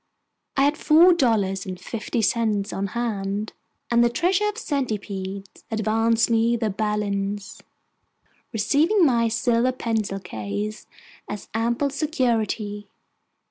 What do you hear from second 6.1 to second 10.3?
me the balance, receiving my silver pencil